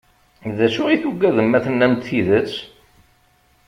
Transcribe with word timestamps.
D 0.57 0.59
acu 0.65 0.83
i 0.87 0.97
tugadem 1.03 1.47
ma 1.49 1.59
tennam-d 1.65 1.99
tidet? 2.05 2.53